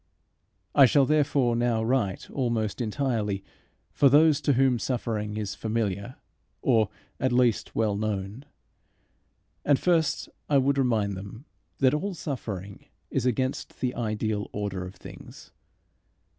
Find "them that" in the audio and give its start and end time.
11.15-11.93